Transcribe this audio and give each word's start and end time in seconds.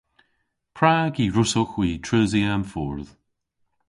Prag 0.77 1.13
y 1.23 1.27
hwrussowgh 1.31 1.73
hwi 1.75 1.89
treusi 2.05 2.41
an 2.55 2.63
fordh? 2.71 3.13